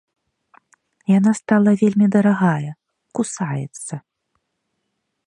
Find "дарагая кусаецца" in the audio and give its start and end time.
2.15-3.93